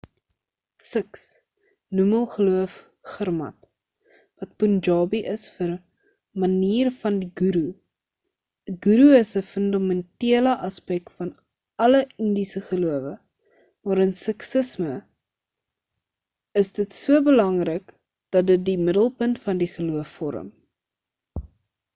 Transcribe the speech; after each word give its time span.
sikhs 0.83 1.23
noem 1.97 2.13
hul 2.13 2.29
geloof 2.51 2.75
gurmat 3.09 3.57
wat 4.43 4.49
punjabi 4.61 5.19
is 5.35 5.43
vir 5.57 5.73
manier 6.43 6.89
van 7.03 7.19
die 7.23 7.29
ghoeroe 7.41 7.75
'n 8.73 8.77
ghoeroe 8.85 9.19
is 9.25 9.33
'n 9.41 9.45
fundamentele 9.51 10.53
aspek 10.69 11.13
van 11.19 11.29
alle 11.87 12.01
indiese 12.27 12.61
gelowe 12.71 13.13
maar 13.83 14.03
in 14.07 14.13
sikhisme 14.23 14.95
is 16.63 16.75
dit 16.79 16.99
so 17.03 17.21
belangrik 17.29 17.93
dat 18.37 18.49
dit 18.53 18.65
die 18.71 18.79
middelpunt 18.89 19.43
van 19.45 19.63
die 19.65 19.73
geloof 19.79 20.17
vorm 20.23 20.49